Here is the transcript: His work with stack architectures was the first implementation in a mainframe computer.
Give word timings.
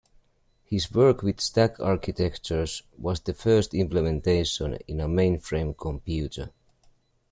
His 0.63 0.91
work 0.91 1.21
with 1.21 1.39
stack 1.39 1.79
architectures 1.79 2.81
was 2.97 3.19
the 3.19 3.35
first 3.35 3.75
implementation 3.75 4.73
in 4.87 4.99
a 4.99 5.05
mainframe 5.05 5.77
computer. 5.77 6.49